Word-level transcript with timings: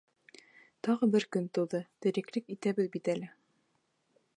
—Тағы 0.87 1.09
бер 1.17 1.27
көн 1.37 1.45
тыуҙы, 1.57 1.83
тереклек 2.07 2.51
итәбеҙ 2.57 2.91
бит 2.97 3.13
әле. 3.15 3.31